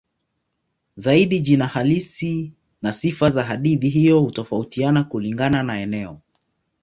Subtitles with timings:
[0.95, 6.21] Zaidi jina halisi na sifa za hadithi hiyo hutofautiana kulingana na eneo.